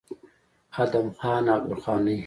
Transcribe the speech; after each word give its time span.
ادم 0.81 1.07
خان 1.17 1.43
او 1.53 1.59
درخانۍ 1.67 2.17